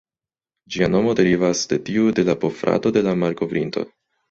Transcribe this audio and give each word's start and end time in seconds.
Ĝia 0.75 0.87
nomo 0.93 1.13
derivas 1.19 1.61
de 1.75 1.79
tiu 1.91 2.15
de 2.21 2.27
la 2.31 2.37
bofrato 2.47 2.95
de 2.99 3.07
la 3.11 3.17
malkovrinto. 3.27 3.89